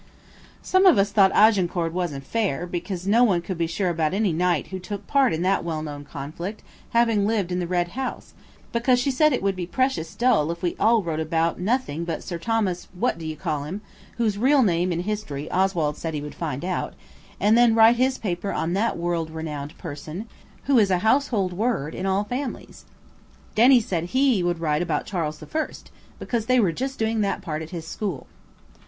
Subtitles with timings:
[0.63, 4.33] Some of us thought Agincourt wasn't fair, because no one could be sure about any
[4.33, 7.93] knight who took part in that well known conflict having lived in the Red House;
[7.93, 10.63] but Alice got us to agree, because she said it would be precious dull if
[10.63, 14.91] we all wrote about nothing but Sir Thomas What do you call him–whose real name
[14.91, 16.95] in history Oswald said he would find out,
[17.39, 20.27] and then write his paper on that world renowned person,
[20.63, 22.85] who is a household word in all families.
[23.53, 27.43] Denny said he would write about Charles the First, because they were just doing that
[27.43, 28.25] part at his school.